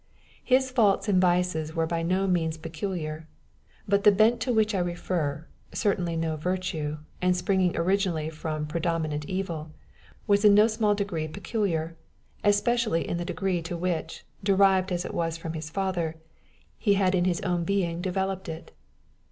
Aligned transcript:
His 0.43 0.71
faults 0.71 1.07
and 1.07 1.21
vices 1.21 1.75
were 1.75 1.85
by 1.85 2.01
no 2.01 2.25
means 2.25 2.57
peculiar; 2.57 3.27
but 3.87 4.03
the 4.03 4.11
bent 4.11 4.39
to 4.41 4.51
which 4.51 4.73
I 4.73 4.79
refer, 4.79 5.45
certainly 5.75 6.15
no 6.15 6.35
virtue, 6.37 6.97
and 7.21 7.37
springing 7.37 7.77
originally 7.77 8.31
from 8.31 8.65
predominant 8.65 9.25
evil, 9.25 9.69
was 10.25 10.43
in 10.43 10.55
no 10.55 10.65
small 10.65 10.95
degree 10.95 11.27
peculiar, 11.27 11.95
especially 12.43 13.07
in 13.07 13.17
the 13.17 13.25
degree 13.25 13.61
to 13.61 13.77
which, 13.77 14.25
derived 14.43 14.91
as 14.91 15.05
it 15.05 15.13
was 15.13 15.37
from 15.37 15.53
his 15.53 15.69
father, 15.69 16.15
he 16.79 16.95
had 16.95 17.13
in 17.13 17.25
his 17.25 17.39
own 17.41 17.63
being 17.63 18.01
developed 18.01 18.49
it. 18.49 18.71